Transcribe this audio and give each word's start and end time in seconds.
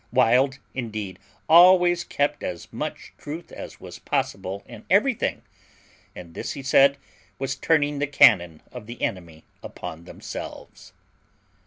Wild 0.11 0.57
indeed 0.73 1.19
always 1.47 2.03
kept 2.03 2.41
as 2.41 2.73
much 2.73 3.13
truth 3.19 3.51
as 3.51 3.79
was 3.79 3.99
possible 3.99 4.63
in 4.65 4.83
everything; 4.89 5.43
and 6.15 6.33
this 6.33 6.53
he 6.53 6.63
said 6.63 6.97
was 7.37 7.55
turning 7.55 7.99
the 7.99 8.07
cannon 8.07 8.63
of 8.71 8.87
the 8.87 8.99
enemy 9.03 9.43
upon 9.61 10.05
themselves. 10.05 10.91